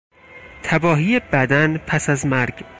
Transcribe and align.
تباهی 0.63 1.19
بدن 1.19 1.77
پس 1.77 2.09
از 2.09 2.25
مرگ 2.25 2.63